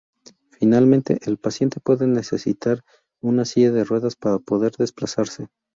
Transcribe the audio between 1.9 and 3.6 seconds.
necesitar una